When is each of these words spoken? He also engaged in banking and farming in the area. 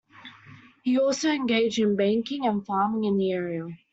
He 0.81 0.97
also 0.97 1.29
engaged 1.29 1.77
in 1.77 1.95
banking 1.95 2.43
and 2.47 2.65
farming 2.65 3.03
in 3.03 3.17
the 3.19 3.31
area. 3.33 3.67